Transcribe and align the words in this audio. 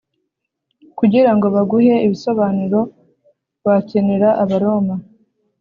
kugira 0.99 1.31
ngo 1.35 1.45
baguhe 1.55 1.93
ibisobanuro 2.05 2.79
wakenera 3.65 4.29
Abaroma 4.43 4.95